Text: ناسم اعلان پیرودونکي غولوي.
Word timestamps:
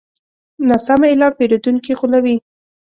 ناسم 0.67 1.01
اعلان 1.09 1.31
پیرودونکي 1.37 1.93
غولوي. 1.99 2.35